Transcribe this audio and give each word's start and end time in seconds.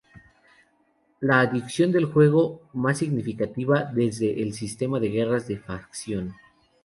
La 1.19 1.41
adición 1.41 1.91
de 1.91 2.03
juego 2.05 2.63
más 2.73 2.97
significativa 2.97 3.83
desde 3.83 4.31
es 4.31 4.39
el 4.47 4.53
sistema 4.53 4.99
de 4.99 5.09
guerras 5.09 5.47
de 5.47 5.59
facción. 5.59 6.33